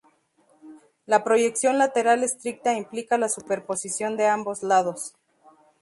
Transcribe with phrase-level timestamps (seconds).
[1.05, 5.13] La proyección lateral estricta implica la superposición de ambos lados.